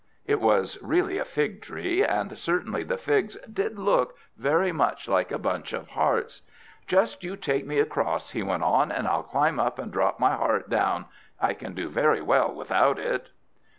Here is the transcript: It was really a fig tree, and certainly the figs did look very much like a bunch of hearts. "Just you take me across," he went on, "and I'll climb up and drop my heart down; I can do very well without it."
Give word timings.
It 0.25 0.41
was 0.41 0.81
really 0.81 1.19
a 1.19 1.25
fig 1.25 1.61
tree, 1.61 2.03
and 2.03 2.35
certainly 2.35 2.81
the 2.81 2.97
figs 2.97 3.37
did 3.41 3.77
look 3.77 4.17
very 4.35 4.71
much 4.71 5.07
like 5.07 5.31
a 5.31 5.37
bunch 5.37 5.73
of 5.73 5.89
hearts. 5.89 6.41
"Just 6.87 7.23
you 7.23 7.35
take 7.37 7.67
me 7.67 7.77
across," 7.77 8.31
he 8.31 8.41
went 8.41 8.63
on, 8.63 8.91
"and 8.91 9.07
I'll 9.07 9.21
climb 9.21 9.59
up 9.59 9.77
and 9.77 9.91
drop 9.91 10.19
my 10.19 10.33
heart 10.35 10.71
down; 10.71 11.05
I 11.39 11.53
can 11.53 11.75
do 11.75 11.87
very 11.87 12.19
well 12.23 12.51
without 12.51 12.97
it." 12.97 13.29